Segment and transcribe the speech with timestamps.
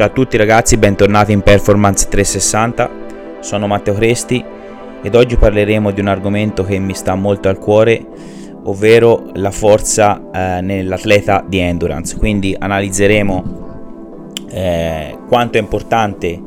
[0.00, 3.40] Ciao a tutti ragazzi, bentornati in Performance 360.
[3.40, 4.42] Sono Matteo Cresti
[5.02, 8.06] ed oggi parleremo di un argomento che mi sta molto al cuore,
[8.62, 12.16] ovvero la forza eh, nell'atleta di endurance.
[12.16, 16.40] Quindi analizzeremo eh, quanto è importante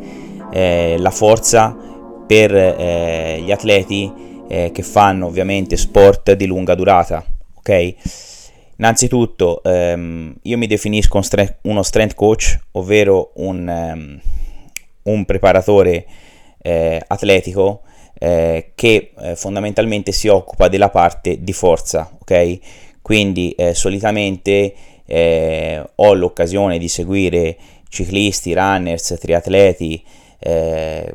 [0.51, 1.77] eh, la forza
[2.25, 4.11] per eh, gli atleti
[4.47, 7.23] eh, che fanno ovviamente sport di lunga durata,
[7.53, 8.32] ok?
[8.77, 14.19] Innanzitutto, ehm, io mi definisco un strength, uno strength coach, ovvero un, um,
[15.03, 16.05] un preparatore
[16.61, 17.81] eh, atletico
[18.17, 22.59] eh, che eh, fondamentalmente si occupa della parte di forza, ok?
[23.01, 24.73] Quindi eh, solitamente
[25.05, 27.57] eh, ho l'occasione di seguire
[27.89, 30.03] ciclisti, runners, triatleti
[30.39, 31.13] eh,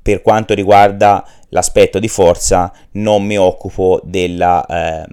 [0.00, 5.06] per quanto riguarda l'aspetto di forza non mi occupo della, eh,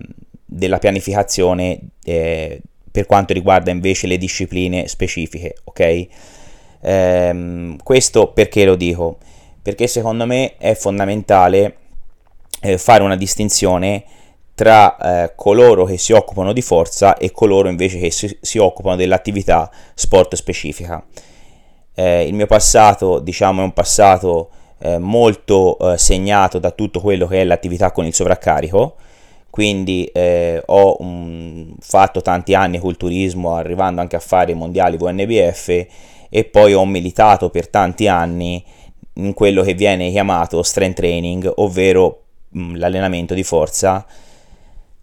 [0.53, 6.07] della pianificazione eh, per quanto riguarda invece le discipline specifiche, ok?
[6.81, 9.17] Ehm, questo perché lo dico?
[9.61, 11.77] Perché secondo me è fondamentale
[12.59, 14.03] eh, fare una distinzione
[14.53, 18.97] tra eh, coloro che si occupano di forza e coloro invece che si, si occupano
[18.97, 21.01] dell'attività sport specifica.
[21.93, 24.49] Eh, il mio passato, diciamo, è un passato
[24.79, 28.95] eh, molto eh, segnato da tutto quello che è l'attività con il sovraccarico,
[29.51, 35.85] quindi eh, ho um, fatto tanti anni culturismo arrivando anche a fare i mondiali VNBF
[36.29, 38.63] e poi ho militato per tanti anni
[39.15, 44.05] in quello che viene chiamato strength training, ovvero mh, l'allenamento di forza,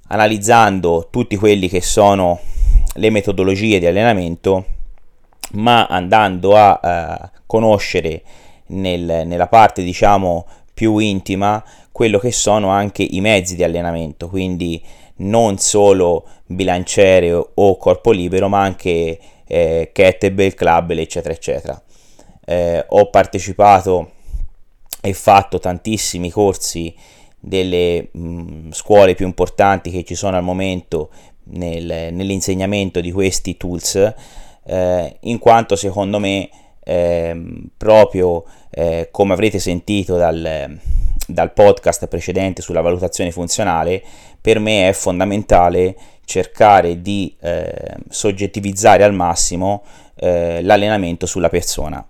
[0.09, 2.41] analizzando tutti quelli che sono
[2.95, 4.65] le metodologie di allenamento,
[5.53, 8.23] ma andando a uh, conoscere
[8.69, 11.63] nel, nella parte diciamo più intima
[11.99, 14.81] quello che sono anche i mezzi di allenamento, quindi
[15.17, 21.83] non solo bilanciere o corpo libero, ma anche eh, kettlebell, clubbell, eccetera, eccetera.
[22.45, 24.13] Eh, ho partecipato
[25.01, 26.95] e fatto tantissimi corsi
[27.37, 31.11] delle mh, mm, scuole più importanti che ci sono al momento
[31.47, 34.15] nel, nell'insegnamento di questi tools,
[34.67, 36.49] eh, in quanto secondo me
[36.85, 37.37] eh,
[37.77, 38.45] proprio
[39.11, 40.79] come avrete sentito dal,
[41.29, 44.03] dal podcast precedente sulla valutazione funzionale,
[44.41, 45.95] per me è fondamentale
[46.25, 49.85] cercare di eh, soggettivizzare al massimo
[50.17, 52.07] eh, l'allenamento sulla persona.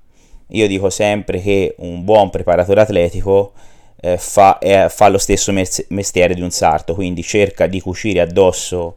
[0.53, 3.53] Io dico sempre che un buon preparatore atletico
[4.01, 4.59] eh, fa,
[4.89, 8.95] fa, lo stesso mestiere di un sarto, quindi cerca di cucire addosso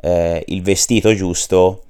[0.00, 1.84] eh, il vestito giusto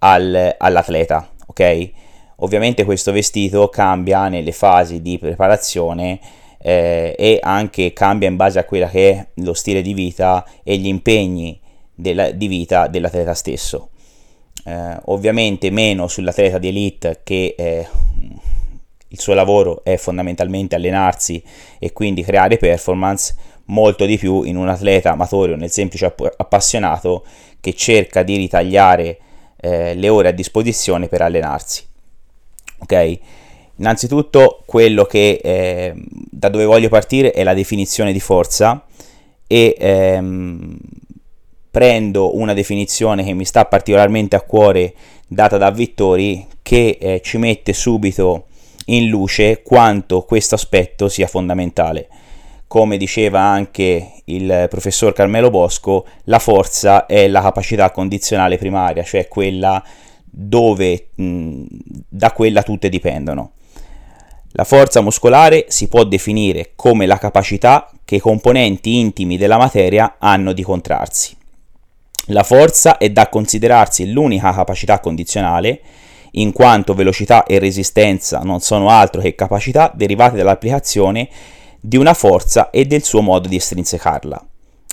[0.00, 1.90] al, all'atleta, ok?
[2.36, 6.20] Ovviamente questo vestito cambia nelle fasi di preparazione
[6.66, 10.78] eh, e anche cambia in base a quello che è lo stile di vita e
[10.78, 11.60] gli impegni
[11.94, 13.90] della, di vita dell'atleta stesso.
[14.64, 17.86] Eh, ovviamente meno sull'atleta di elite che eh,
[19.08, 21.42] il suo lavoro è fondamentalmente allenarsi
[21.78, 23.34] e quindi creare performance,
[23.66, 27.26] molto di più in un atleta amatore o nel semplice appassionato
[27.60, 29.18] che cerca di ritagliare
[29.60, 31.84] eh, le ore a disposizione per allenarsi.
[32.78, 33.18] Ok?
[33.76, 38.84] Innanzitutto quello che eh, da dove voglio partire è la definizione di forza
[39.46, 40.78] e ehm,
[41.70, 44.94] prendo una definizione che mi sta particolarmente a cuore
[45.26, 48.46] data da Vittori che eh, ci mette subito
[48.86, 52.08] in luce quanto questo aspetto sia fondamentale.
[52.68, 59.26] Come diceva anche il professor Carmelo Bosco, la forza è la capacità condizionale primaria, cioè
[59.26, 59.82] quella
[60.24, 61.64] dove mh,
[62.08, 63.52] da quella tutte dipendono.
[64.56, 70.14] La forza muscolare si può definire come la capacità che i componenti intimi della materia
[70.20, 71.36] hanno di contrarsi.
[72.26, 75.80] La forza è da considerarsi l'unica capacità condizionale,
[76.32, 81.28] in quanto velocità e resistenza non sono altro che capacità derivate dall'applicazione
[81.80, 84.46] di una forza e del suo modo di estrinsecarla.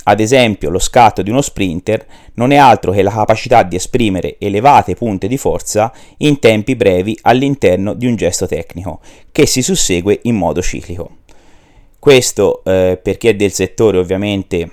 [0.04, 4.38] Ad esempio, lo scatto di uno sprinter non è altro che la capacità di esprimere
[4.40, 9.00] elevate punte di forza in tempi brevi all'interno di un gesto tecnico,
[9.32, 11.18] che si sussegue in modo ciclico.
[12.00, 14.70] Questo, eh, per chi è del settore, ovviamente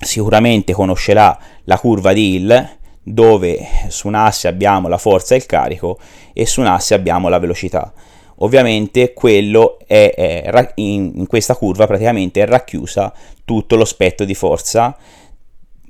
[0.00, 5.46] sicuramente conoscerà la curva di Hill, dove su un asse abbiamo la forza e il
[5.46, 5.98] carico
[6.32, 7.92] e su un asse abbiamo la velocità
[8.38, 13.12] ovviamente quello è, è in, in, questa curva praticamente è racchiusa
[13.44, 14.96] tutto lo spettro di forza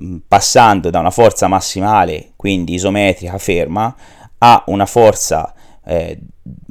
[0.03, 3.95] mm, passando da una forza massimale quindi isometrica ferma
[4.39, 5.53] a una forza
[5.85, 6.17] eh,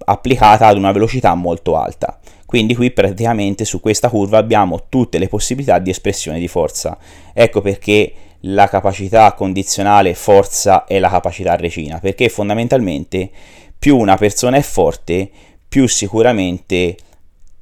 [0.05, 2.19] applicata ad una velocità molto alta.
[2.47, 6.97] Quindi qui praticamente su questa curva abbiamo tutte le possibilità di espressione di forza.
[7.35, 13.31] Ecco perché la capacità condizionale forza e la capacità recina, perché fondamentalmente
[13.79, 15.31] più una persona è forte,
[15.69, 16.97] più sicuramente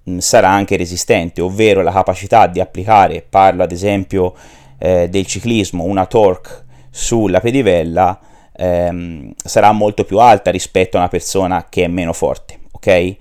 [0.04, 4.34] mh, sarà anche resistente, ovvero la capacità di applicare, parlo ad esempio
[4.78, 8.18] eh, del ciclismo, una torque sulla pedivella
[8.56, 13.16] ehm, sarà molto più alta rispetto a una persona che è meno forte, ok?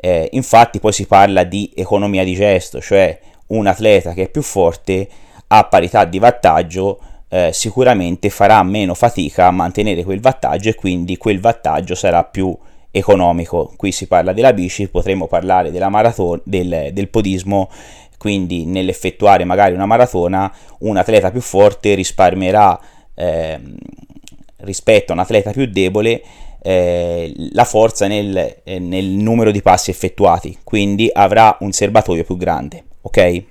[0.00, 4.42] Eh, infatti poi si parla di economia di gesto, cioè un atleta che è più
[4.42, 5.08] forte
[5.48, 11.16] a parità di wattaggio eh, sicuramente farà meno fatica a mantenere quel wattaggio e quindi
[11.16, 12.56] quel wattaggio sarà più
[12.98, 13.72] economico.
[13.76, 17.70] Qui si parla della bici, potremmo parlare della maratona, del, del podismo,
[18.18, 22.78] quindi nell'effettuare magari una maratona un atleta più forte risparmierà
[23.14, 23.60] eh,
[24.58, 26.22] rispetto a un atleta più debole
[26.60, 32.36] eh, la forza nel, eh, nel numero di passi effettuati, quindi avrà un serbatoio più
[32.36, 33.44] grande, ok?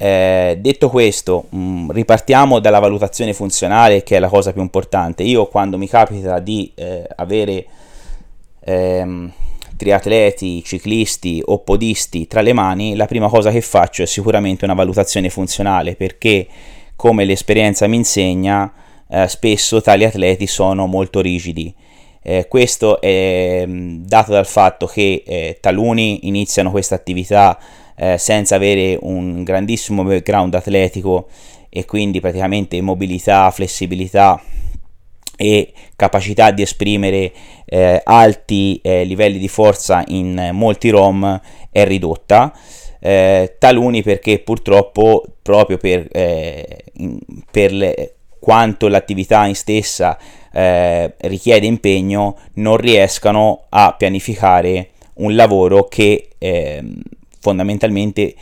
[0.00, 5.24] Eh, detto questo, mh, mm, ripartiamo dalla valutazione funzionale che è la cosa più importante.
[5.24, 7.66] Io quando mi capita di eh, avere
[8.60, 9.32] ehm,
[9.76, 14.74] triatleti, ciclisti o podisti tra le mani, la prima cosa che faccio è sicuramente una
[14.74, 16.46] valutazione funzionale perché,
[16.94, 18.72] come l'esperienza mi insegna,
[19.10, 21.74] eh, spesso tali atleti sono molto rigidi.
[22.22, 27.58] Eh, questo è mm, dato dal fatto che eh, taluni iniziano questa attività
[27.98, 31.28] eh, senza avere un grandissimo background atletico
[31.68, 34.40] e quindi praticamente mobilità, flessibilità
[35.36, 37.32] e capacità di esprimere
[37.64, 41.40] eh, alti eh, livelli di forza in molti ROM
[41.70, 42.52] è ridotta.
[43.00, 46.84] Eh, taluni perché purtroppo proprio per, eh,
[47.48, 50.18] per le, quanto l'attività in stessa
[50.52, 56.82] eh, richiede impegno non riescano a pianificare un lavoro che eh,
[57.48, 58.34] fondamentalmente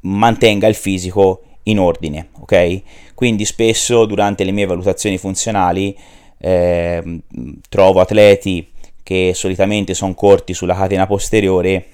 [0.00, 2.82] mantenga il fisico in ordine, ok?
[3.14, 5.96] Quindi spesso durante le mie valutazioni funzionali
[6.40, 7.20] eh,
[7.68, 8.66] trovo atleti
[9.02, 11.86] che solitamente sono corti sulla catena posteriore,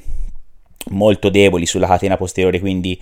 [0.90, 2.99] molto deboli sulla catena posteriore, quindi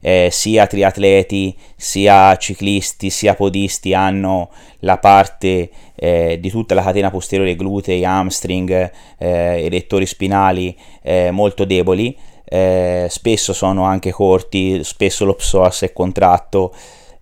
[0.00, 7.10] eh, sia triatleti, sia ciclisti, sia podisti hanno la parte eh, di tutta la catena
[7.10, 12.16] posteriore, glutei, hamstring, eh, erettori spinali eh, molto deboli
[12.48, 16.72] eh, spesso sono anche corti, spesso lo psoas è contratto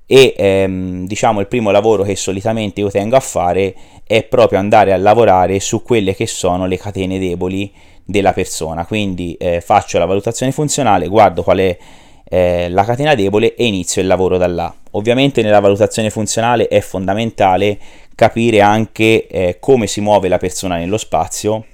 [0.06, 3.74] e ehm, diciamo il primo lavoro che solitamente io tengo a fare
[4.06, 7.72] è proprio andare a lavorare su quelle che sono le catene deboli
[8.04, 8.84] della persona.
[8.84, 11.76] Quindi eh, faccio la valutazione funzionale guardo qual è
[12.26, 14.74] eh, la catena debole e inizio il lavoro da là.
[14.92, 17.78] Ovviamente nella valutazione funzionale è fondamentale
[18.14, 21.64] capire anche eh, come si muove la persona nello spazio.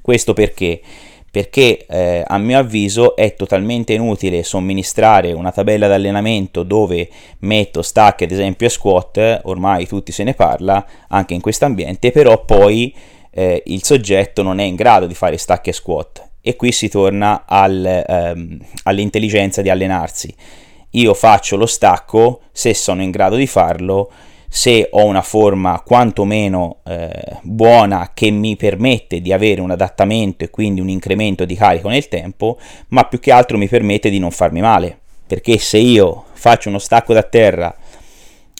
[0.00, 0.80] Questo perché
[1.30, 7.08] perché eh, a mio avviso è totalmente inutile somministrare una tabella d'allenamento dove
[7.40, 12.10] metto stack ad esempio e squat, ormai tutti se ne parla anche in questo ambiente,
[12.10, 12.94] però poi
[13.30, 16.88] eh, il soggetto non è in grado di fare stack e squat e qui si
[16.88, 20.34] torna al, ehm, all'intelligenza di allenarsi.
[20.92, 24.10] Io faccio lo stacco se sono in grado di farlo
[24.48, 30.50] se ho una forma quantomeno eh, buona che mi permette di avere un adattamento e
[30.50, 32.58] quindi un incremento di carico nel tempo,
[32.88, 36.78] ma più che altro mi permette di non farmi male, perché se io faccio uno
[36.78, 37.74] stacco da terra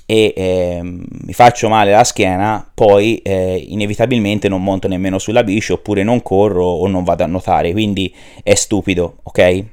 [0.04, 5.72] e eh, mi faccio male la schiena, poi eh, inevitabilmente non monto nemmeno sulla bici
[5.72, 9.64] oppure non corro o non vado a nuotare, quindi è stupido, ok?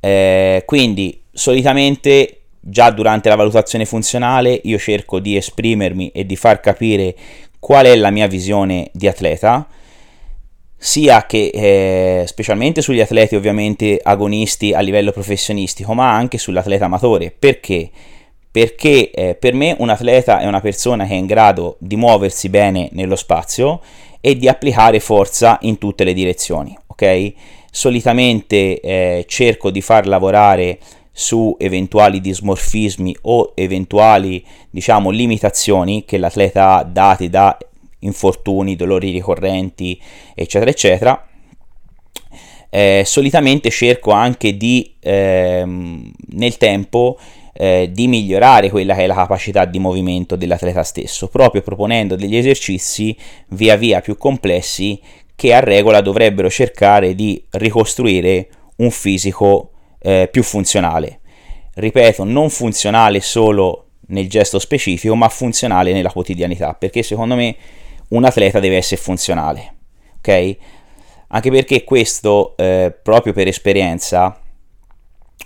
[0.00, 6.60] Eh, quindi solitamente già durante la valutazione funzionale io cerco di esprimermi e di far
[6.60, 7.14] capire
[7.58, 9.66] qual è la mia visione di atleta,
[10.76, 17.32] sia che eh, specialmente sugli atleti ovviamente agonisti a livello professionistico, ma anche sull'atleta amatore.
[17.36, 17.90] Perché?
[18.50, 22.48] Perché eh, per me un atleta è una persona che è in grado di muoversi
[22.48, 23.80] bene nello spazio
[24.20, 27.32] e di applicare forza in tutte le direzioni, ok?
[27.70, 30.78] Solitamente eh, cerco di far lavorare
[31.12, 37.56] su eventuali dismorfismi o eventuali diciamo limitazioni che l'atleta ha dati da
[38.00, 40.00] infortuni, dolori ricorrenti
[40.34, 41.26] eccetera eccetera.
[42.74, 47.18] Eh, solitamente cerco anche di ehm, nel tempo
[47.52, 52.34] eh, di migliorare quella che è la capacità di movimento dell'atleta stesso proprio proponendo degli
[52.34, 53.14] esercizi
[53.48, 54.98] via via più complessi
[55.36, 59.71] che a regola dovrebbero cercare di ricostruire un fisico
[60.02, 61.20] eh, più funzionale.
[61.74, 67.56] Ripeto, non funzionale solo nel gesto specifico, ma funzionale nella quotidianità, perché secondo me
[68.08, 69.74] un atleta deve essere funzionale,
[70.18, 70.56] ok?
[71.28, 74.38] Anche perché questo, eh, proprio per esperienza,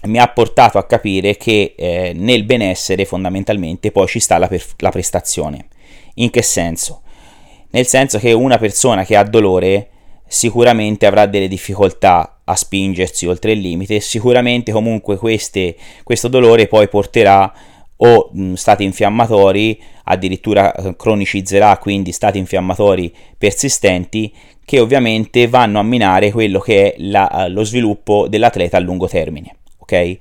[0.03, 4.67] mi ha portato a capire che eh, nel benessere fondamentalmente poi ci sta la, per-
[4.79, 5.69] la prestazione.
[6.15, 7.03] In che senso?
[7.71, 9.91] Nel senso che una persona che ha dolore
[10.27, 16.89] sicuramente avrà delle difficoltà a spingersi oltre il limite, sicuramente comunque queste, questo dolore poi
[16.89, 17.53] porterà
[17.99, 24.33] o mh, stati infiammatori, addirittura eh, cronicizzerà quindi stati infiammatori persistenti
[24.65, 29.57] che ovviamente vanno a minare quello che è la, lo sviluppo dell'atleta a lungo termine.
[29.79, 30.19] Ok?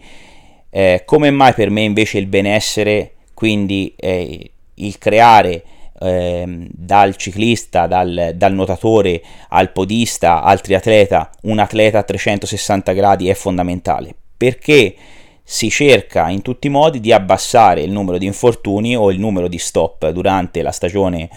[0.70, 5.64] Eh, come mai per me invece il benessere, quindi eh, il creare
[6.00, 13.30] eh, dal ciclista, dal, dal, nuotatore al podista, al triatleta, un atleta a 360 gradi
[13.30, 14.16] è fondamentale.
[14.38, 14.96] Perché
[15.48, 19.48] si cerca in tutti i modi di abbassare il numero di infortuni o il numero
[19.48, 21.30] di stop durante la stagione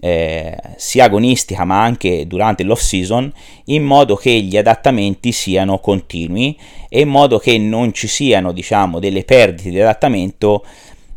[0.00, 3.32] eh, sia agonistica ma anche durante l'off season
[3.64, 6.56] in modo che gli adattamenti siano continui
[6.88, 10.64] e in modo che non ci siano diciamo delle perdite di adattamento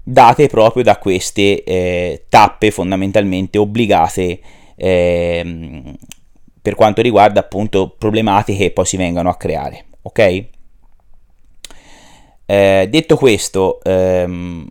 [0.04, 4.40] date proprio da queste eh, tappe fondamentalmente obbligate
[4.76, 5.84] eh,
[6.62, 10.46] per quanto riguarda appunto problematiche che poi si vengano a creare ok?
[12.46, 14.68] Eh, detto questo ehm,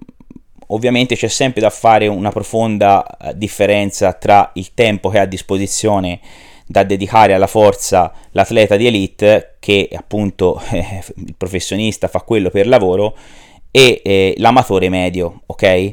[0.69, 5.27] ovviamente c'è sempre da fare una profonda eh, differenza tra il tempo che ha a
[5.27, 6.21] disposizione
[6.67, 12.67] da dedicare alla forza l'atleta di elite che appunto eh, il professionista fa quello per
[12.67, 13.17] lavoro
[13.71, 15.93] e eh, l'amatore medio, ok?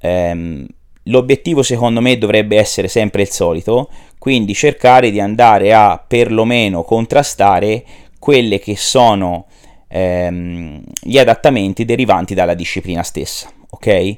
[0.00, 0.66] Ehm,
[1.04, 3.88] l'obiettivo secondo me dovrebbe essere sempre il solito,
[4.18, 7.84] quindi cercare di andare a perlomeno contrastare
[8.18, 9.46] quelle che sono
[9.88, 14.16] ehm, gli adattamenti derivanti dalla disciplina stessa, ok?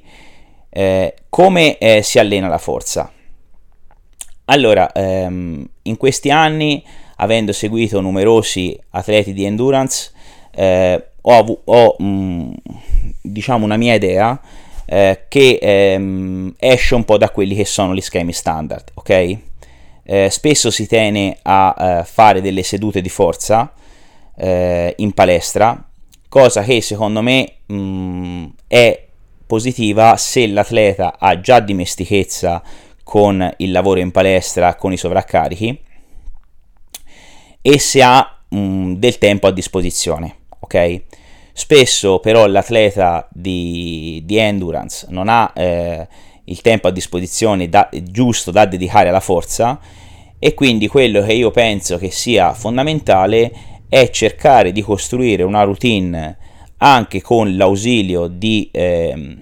[0.68, 3.10] Eh, come eh, si allena la forza?
[4.46, 6.84] Allora, ehm, in questi anni,
[7.16, 10.10] avendo seguito numerosi atleti di endurance,
[10.54, 12.52] eh, ho, ho mh, mm,
[13.20, 14.40] diciamo una mia idea
[14.84, 19.38] eh, che ehm, esce un po' da quelli che sono gli schemi standard, ok?
[20.04, 23.72] Eh, spesso si tiene a eh, fare delle sedute di forza
[24.36, 25.82] eh, in palestra,
[26.28, 29.06] cosa che secondo me mh, mm, è
[29.46, 32.62] positiva se l'atleta ha già dimestichezza
[33.04, 35.80] con il lavoro in palestra, con i sovraccarichi
[37.60, 41.02] e se ha mh, mm, del tempo a disposizione ok?
[41.52, 46.08] Spesso però l'atleta di, di endurance non ha eh,
[46.44, 49.78] il tempo a disposizione da, giusto da dedicare alla forza
[50.38, 53.52] e quindi quello che io penso che sia fondamentale
[53.88, 56.38] è cercare di costruire una routine
[56.78, 59.36] anche con l'ausilio di eh,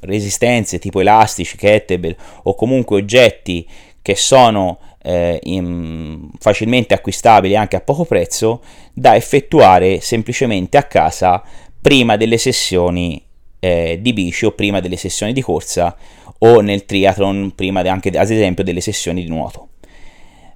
[0.00, 3.66] resistenze tipo elastici, kettlebell o comunque oggetti
[4.02, 11.42] che sono eh, in, facilmente acquistabili anche a poco prezzo da effettuare semplicemente a casa
[11.80, 13.22] prima delle sessioni
[13.60, 15.94] eh, di bici o prima delle sessioni di corsa
[16.38, 19.68] o nel triathlon prima anche ad esempio delle sessioni di nuoto.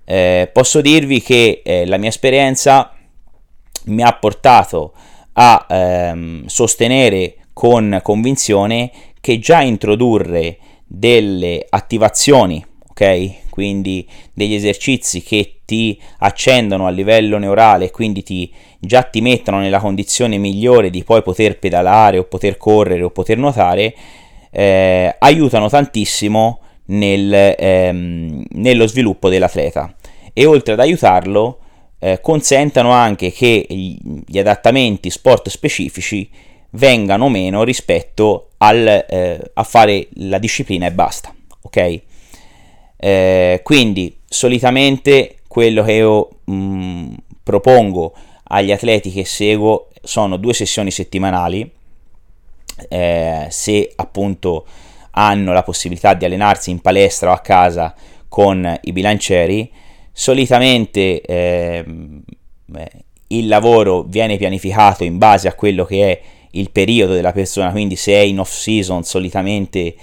[0.05, 2.95] Eh, posso dirvi che eh, la mia esperienza
[3.85, 4.95] mi ha portato
[5.35, 8.91] a ehm, sostenere con convinzione
[9.21, 12.65] che già introdurre delle attivazioni,
[12.99, 13.47] ok?
[13.59, 19.59] quindi degli esercizi che ti accendono a livello neurale e quindi ti, già ti mettono
[19.59, 23.95] nella condizione migliore di poi poter pedalare o poter correre o poter nuotare,
[24.53, 29.93] eh, aiutano tantissimo nel, ehm, nello sviluppo dell'atleta
[30.33, 31.59] e oltre ad aiutarlo
[31.99, 36.31] eh, consentano anche che gli adattamenti sport specifici
[36.71, 42.03] vengano meno rispetto al, eh, a fare la disciplina e basta ok
[42.99, 48.15] eh, quindi solitamente quello che io mh, mm, propongo
[48.51, 51.71] agli atleti che seguo sono due sessioni settimanali,
[52.89, 54.67] eh, se appunto
[55.13, 57.95] hanno la possibilità di allenarsi in palestra o a casa
[58.29, 59.71] con i bilancieri,
[60.13, 61.85] solitamente eh,
[63.29, 66.21] il lavoro viene pianificato in base a quello che è
[66.53, 69.95] il periodo della persona, quindi se è in off season solitamente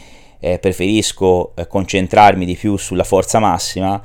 [0.45, 3.99] eh, preferisco eh, concentrarmi di più sulla forza massima,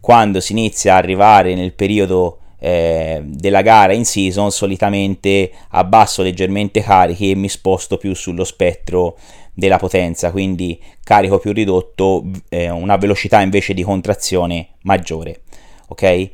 [0.00, 6.80] quando si inizia a arrivare nel periodo eh, della gara in season solitamente abbasso leggermente
[6.80, 9.18] carichi e mi sposto più sullo spettro
[9.52, 15.42] della potenza, quindi carico più ridotto, eh, una velocità invece di contrazione maggiore.
[15.88, 16.30] Ok?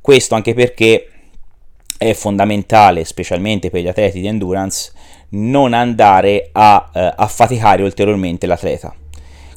[0.00, 1.10] Questo anche perché
[1.96, 4.90] è fondamentale, specialmente per gli atleti di endurance,
[5.30, 8.94] non andare a eh, affaticare ulteriormente l'atleta.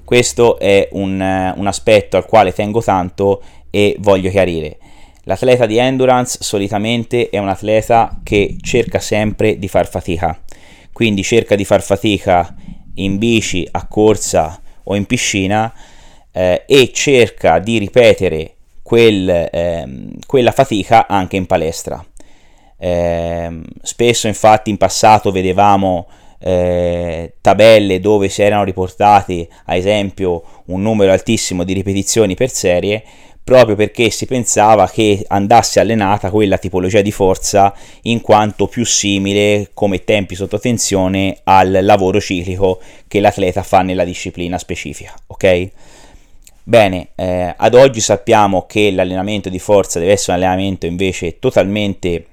[0.03, 4.77] Questo è un, un aspetto al quale tengo tanto e voglio chiarire.
[5.23, 10.41] L'atleta di endurance solitamente è un atleta che cerca sempre di far fatica,
[10.91, 12.55] quindi cerca di far fatica
[12.95, 15.71] in bici, a corsa o in piscina
[16.31, 19.87] eh, e cerca di ripetere quel, eh,
[20.25, 22.03] quella fatica anche in palestra.
[22.81, 26.07] Eh, spesso infatti in passato vedevamo
[26.39, 33.03] eh, tabelle dove si erano riportati ad esempio un numero altissimo di ripetizioni per serie
[33.49, 39.71] proprio perché si pensava che andasse allenata quella tipologia di forza in quanto più simile
[39.73, 45.69] come tempi sotto tensione al lavoro ciclico che l'atleta fa nella disciplina specifica, ok?
[46.61, 52.25] Bene, eh, ad oggi sappiamo che l'allenamento di forza deve essere un allenamento invece totalmente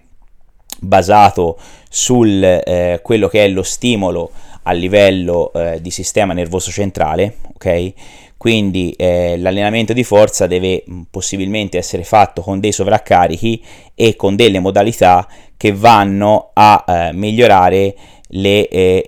[0.81, 4.31] basato sul eh, quello che è lo stimolo
[4.63, 7.93] a livello eh, di sistema nervoso centrale, ok?
[8.37, 13.63] Quindi eh, l'allenamento di forza deve possibilmente essere fatto con dei sovraccarichi
[13.95, 17.95] e con delle modalità che vanno a eh, migliorare
[18.29, 19.05] le, eh,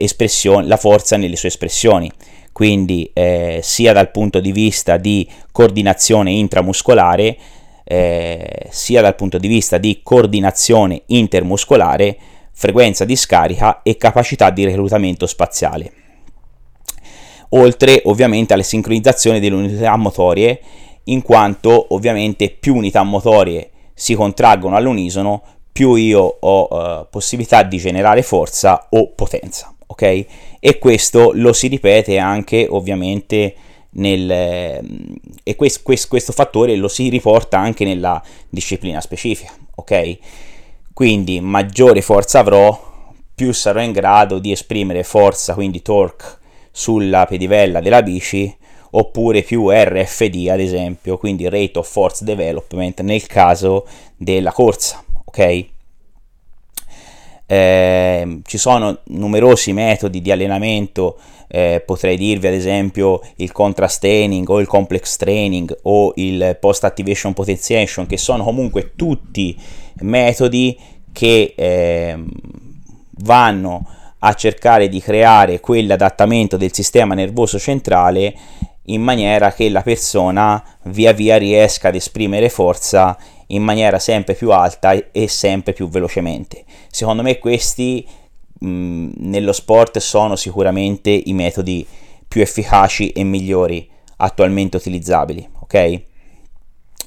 [0.65, 2.11] la forza nelle sue espressioni.
[2.53, 7.37] Quindi eh, sia dal punto di vista di coordinazione intramuscolare,
[7.91, 12.19] eh, sia dal punto di vista di coordinazione intermuscolare,
[12.53, 15.93] frequenza di scarica e capacità di reclutamento spaziale.
[17.51, 20.61] Oltre ovviamente alle sincronizzazioni delle unità motorie,
[21.05, 25.43] in quanto ovviamente più unità motorie si contraggono all'unisono,
[25.73, 30.27] più io ho eh, possibilità di generare forza o potenza, ok?
[30.61, 33.55] E questo lo si ripete anche ovviamente
[33.91, 34.31] nel,
[35.43, 40.19] e questo, questo, questo fattore lo si riporta anche nella disciplina specifica, ok?
[40.93, 46.37] Quindi maggiore forza avrò, più sarò in grado di esprimere forza, quindi torque,
[46.71, 48.55] sulla pedivella della bici,
[48.91, 55.67] oppure più RFD ad esempio, quindi Rate of Force Development nel caso della corsa, ok?
[57.51, 61.17] Eh, ci sono numerosi metodi di allenamento
[61.49, 66.85] eh, potrei dirvi ad esempio il contrast training o il complex training o il post
[66.85, 69.59] activation potentiation che sono comunque tutti
[70.01, 70.79] metodi
[71.11, 72.23] che eh,
[73.23, 73.87] vanno
[74.21, 78.35] a cercare di creare quell'adattamento del sistema nervoso centrale
[78.89, 83.17] in maniera che la persona via via riesca ad esprimere forza
[83.49, 86.65] in maniera sempre più alta e sempre più velocemente.
[86.91, 88.07] Secondo me questi
[88.61, 91.87] mh, nello sport sono sicuramente i metodi
[92.27, 96.03] più efficaci e migliori attualmente utilizzabili, ok?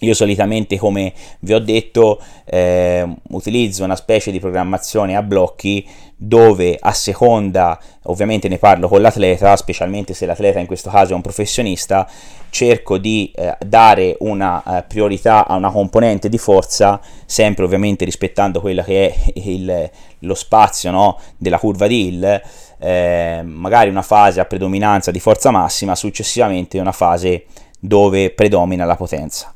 [0.04, 6.76] Io solitamente, come vi ho detto, eh, utilizzo una specie di programmazione a blocchi dove
[6.80, 11.22] a seconda, ovviamente ne parlo con l'atleta, specialmente se l'atleta in questo caso è un
[11.22, 12.10] professionista,
[12.50, 18.60] cerco di eh, dare una eh, priorità a una componente di forza, sempre ovviamente rispettando
[18.60, 22.42] quello che è il, lo spazio no, della curva di Hill,
[22.80, 27.46] eh, magari una fase a predominanza di forza massima, successivamente una fase
[27.80, 29.54] dove predomina la potenza.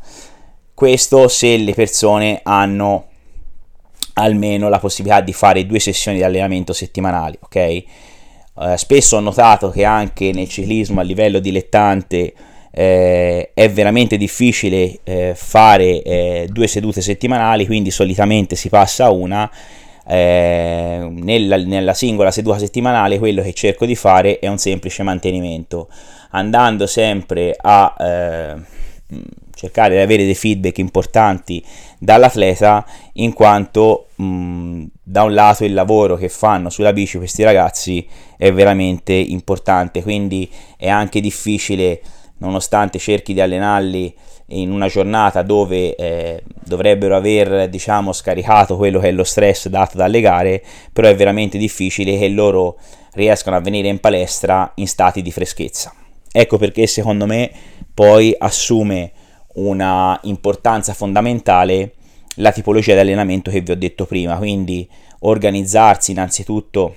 [0.75, 3.05] Questo se le persone hanno
[4.15, 7.83] almeno la possibilità di fare due sessioni di allenamento settimanali, ok?
[8.55, 12.33] Uh, spesso ho notato che anche nel ciclismo a livello dilettante
[12.71, 19.11] eh, è veramente difficile eh, fare eh, due sedute settimanali, quindi solitamente si passa a
[19.11, 19.49] una.
[20.07, 25.89] Eh, nella, nella singola seduta settimanale quello che cerco di fare è un semplice mantenimento
[26.29, 28.55] andando sempre a eh,
[29.55, 31.63] cercare di avere dei feedback importanti
[31.97, 38.05] dall'atleta in quanto mh, da un lato il lavoro che fanno sulla bici questi ragazzi
[38.37, 42.01] è veramente importante quindi è anche difficile
[42.37, 44.13] nonostante cerchi di allenarli
[44.49, 49.97] in una giornata dove eh, dovrebbero aver diciamo scaricato quello che è lo stress dato
[49.97, 50.61] dalle gare
[50.93, 52.77] però è veramente difficile che loro
[53.15, 55.93] riescano a venire in palestra in stati di freschezza.
[56.31, 57.49] Ecco perché secondo me
[57.93, 59.11] poi assume
[59.55, 61.93] una importanza fondamentale
[62.35, 64.87] la tipologia di allenamento che vi ho detto prima, quindi
[65.19, 66.95] organizzarsi innanzitutto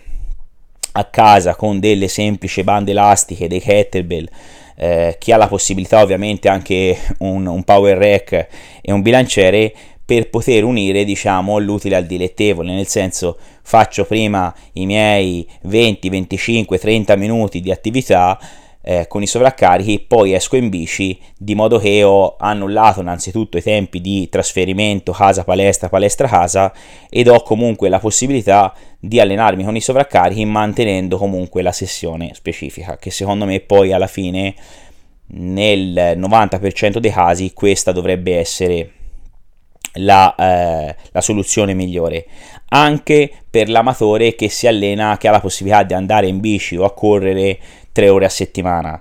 [0.92, 4.29] a casa con delle semplici bande elastiche, dei kettlebell,
[4.77, 8.49] eh, chi ha la possibilità ovviamente anche un, un power rack
[8.81, 9.73] e un bilanciere
[10.05, 12.73] per poter unire diciamo l'utile al dilettevole.
[12.73, 18.38] Nel senso faccio prima i miei 20 25 30 minuti di attività
[18.90, 23.62] eh, con i sovraccarichi, poi esco in bici di modo che ho annullato innanzitutto i
[23.62, 26.72] tempi di trasferimento casa palestra palestra casa
[27.11, 32.96] ed ho comunque la possibilità di allenarmi con i sovraccarichi mantenendo comunque la sessione specifica
[32.96, 34.55] che secondo me poi alla fine
[35.33, 38.92] nel 90% dei casi questa dovrebbe essere
[39.98, 42.24] la, eh, la, soluzione migliore.
[42.70, 46.85] Anche per l'amatore che si allena che ha la possibilità di andare in bici o
[46.85, 47.59] a correre
[47.92, 49.01] tre ore a settimana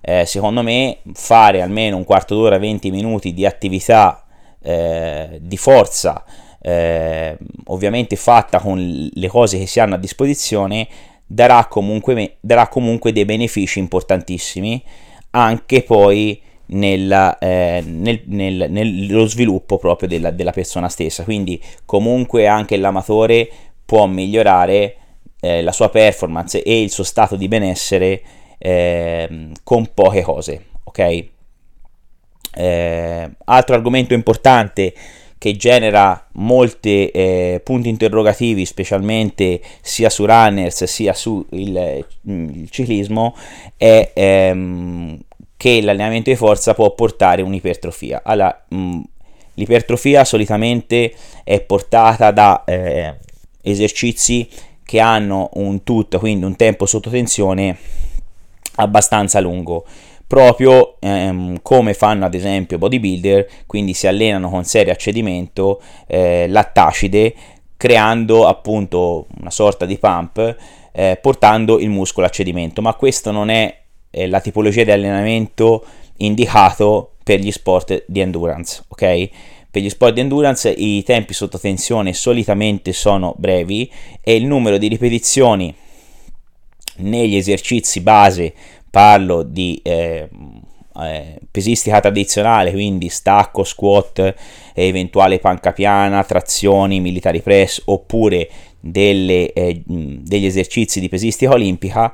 [0.00, 4.24] eh, secondo me fare almeno un quarto d'ora 20 minuti di attività
[4.62, 6.24] eh, di forza
[6.60, 8.78] eh, ovviamente fatta con
[9.12, 10.88] le cose che si hanno a disposizione
[11.26, 14.82] darà comunque, darà comunque dei benefici importantissimi
[15.30, 21.24] anche poi nella, eh, nel, nel, nello sviluppo proprio della, della, persona stessa.
[21.24, 23.48] Quindi comunque anche l'amatore
[23.84, 24.96] può migliorare
[25.46, 28.22] eh, la sua performance e il suo stato di benessere
[28.58, 30.66] eh, con poche cose.
[30.84, 31.24] Ok?
[32.58, 34.94] Eh, altro argomento importante
[35.38, 41.46] che genera molti eh, punti interrogativi, specialmente sia su runners sia sul
[42.70, 43.36] ciclismo,
[43.76, 45.18] è ehm,
[45.56, 48.22] che l'allenamento di forza può portare un'ipertrofia.
[48.24, 49.00] Allora, mh, mm,
[49.54, 53.14] l'ipertrofia solitamente è portata da eh,
[53.62, 54.48] esercizi
[54.86, 57.76] che hanno un tutto, quindi un tempo sotto tensione
[58.76, 59.84] abbastanza lungo
[60.26, 66.46] proprio ehm, come fanno ad esempio bodybuilder, quindi si allenano con serie a cedimento eh,
[66.48, 67.34] lattacide,
[67.76, 70.56] creando appunto una sorta di pump,
[70.92, 72.82] eh, portando il muscolo a cedimento.
[72.82, 75.84] Ma questo non è eh, la tipologia di allenamento
[76.18, 79.28] indicato per gli sport di endurance, ok?
[79.76, 84.78] Per gli sport di endurance i tempi sotto tensione solitamente sono brevi e il numero
[84.78, 85.74] di ripetizioni
[87.00, 88.54] negli esercizi base
[88.88, 90.30] parlo di eh,
[90.98, 94.34] eh, pesistica tradizionale, quindi stacco, squat,
[94.72, 98.48] eventuale panca piana, trazioni, military press oppure
[98.80, 102.10] delle, eh, degli esercizi di pesistica olimpica,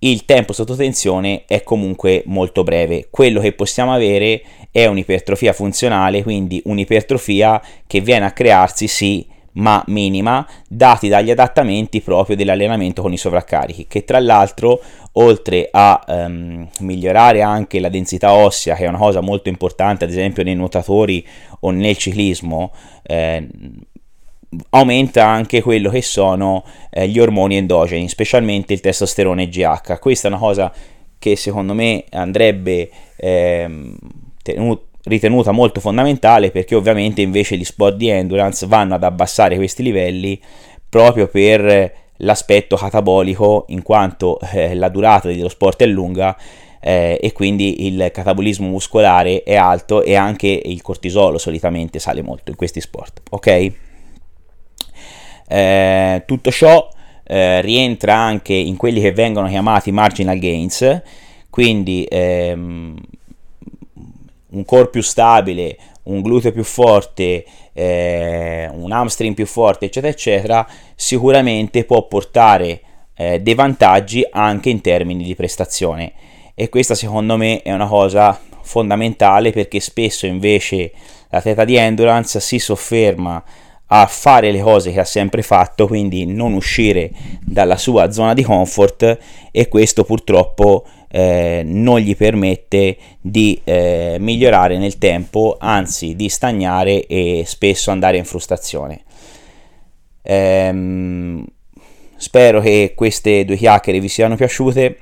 [0.00, 3.08] il tempo sotto tensione è comunque molto breve.
[3.10, 9.82] Quello che possiamo avere è un'ipertrofia funzionale, quindi un'ipertrofia che viene a crearsi sì ma
[9.88, 14.80] minima, dati dagli adattamenti proprio dell'allenamento con i sovraccarichi, che tra l'altro,
[15.12, 20.10] oltre a um, migliorare anche la densità ossea, che è una cosa molto importante, ad
[20.10, 21.26] esempio nei nuotatori
[21.60, 23.46] o nel ciclismo, eh,
[24.70, 29.98] aumenta anche quello che sono eh, gli ormoni endogeni, specialmente il testosterone GH.
[29.98, 30.72] Questa è una cosa
[31.18, 33.94] che secondo me andrebbe eh,
[34.42, 39.82] tenuto ritenuta molto fondamentale perché ovviamente invece gli sport di endurance vanno ad abbassare questi
[39.82, 40.38] livelli
[40.88, 46.36] proprio per l'aspetto catabolico in quanto eh, la durata dello sport è lunga
[46.80, 52.50] eh, e quindi il catabolismo muscolare è alto e anche il cortisolo solitamente sale molto
[52.50, 53.72] in questi sport ok
[55.50, 56.88] eh, tutto ciò
[57.24, 61.02] eh, rientra anche in quelli che vengono chiamati marginal gains
[61.50, 62.96] quindi ehm,
[64.52, 70.66] un core più stabile, un gluteo più forte, eh, un hamstring più forte, eccetera, eccetera,
[70.94, 72.80] sicuramente può portare
[73.14, 76.12] eh, dei vantaggi anche in termini di prestazione.
[76.54, 80.92] E questa secondo me è una cosa fondamentale perché spesso invece
[81.30, 83.42] l'atleta di endurance si sofferma
[83.92, 88.42] a fare le cose che ha sempre fatto, quindi non uscire dalla sua zona di
[88.42, 89.18] comfort
[89.50, 97.06] e questo purtroppo eh, non gli permette di eh, migliorare nel tempo, anzi di stagnare
[97.06, 99.02] e spesso andare in frustrazione.
[100.22, 101.44] Ehm,
[102.14, 104.98] spero che queste due chiacchiere vi siano piaciute.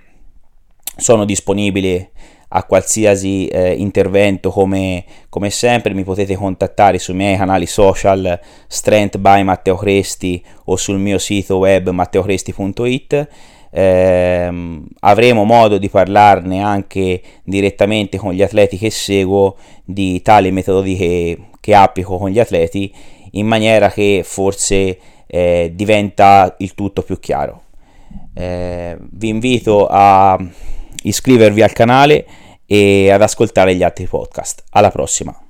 [1.00, 2.10] Sono disponibile
[2.48, 9.18] a qualsiasi eh, intervento come, come, sempre mi potete contattare sui miei canali social Strength
[9.18, 13.28] by Matteo Cresti o sul mio sito web matteocresti.it
[13.70, 20.96] eh, avremo modo di parlarne anche direttamente con gli atleti che seguo di tali metodi
[20.96, 22.92] che, che applico con gli atleti
[23.32, 27.64] in maniera che forse eh, diventa il tutto più chiaro.
[28.32, 30.38] Eh, vi invito a
[31.02, 32.26] iscrivervi al canale
[32.66, 34.64] e ad ascoltare gli altri podcast.
[34.70, 35.47] Alla prossima!